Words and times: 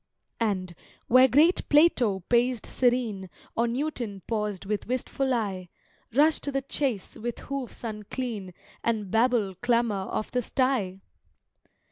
And, 0.39 0.73
where 1.05 1.27
great 1.27 1.69
Plato 1.69 2.21
paced 2.21 2.65
serene, 2.65 3.29
Or 3.55 3.67
Newton 3.67 4.23
paused 4.25 4.65
with 4.65 4.87
wistful 4.87 5.31
eye, 5.31 5.69
Rush 6.15 6.39
to 6.39 6.51
the 6.51 6.63
chace 6.63 7.15
with 7.15 7.37
hoofs 7.41 7.83
unclean 7.83 8.55
And 8.83 9.11
Babel 9.11 9.53
clamour 9.61 10.07
of 10.09 10.31
the 10.31 10.41
sty! 10.41 11.01